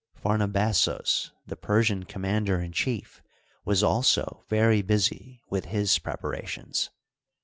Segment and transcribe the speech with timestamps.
[0.15, 3.21] Phamabazo§, the Persian commander in chief,
[3.65, 6.89] was also very busy with his preparations.